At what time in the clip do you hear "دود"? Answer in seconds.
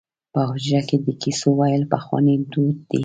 2.51-2.77